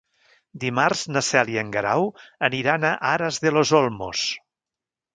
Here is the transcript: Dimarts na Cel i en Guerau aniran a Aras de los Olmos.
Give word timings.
Dimarts 0.63 1.03
na 1.17 1.23
Cel 1.27 1.51
i 1.57 1.59
en 1.63 1.69
Guerau 1.77 2.09
aniran 2.51 2.91
a 2.93 2.97
Aras 3.13 3.41
de 3.47 3.57
los 3.59 3.77
Olmos. 3.85 4.29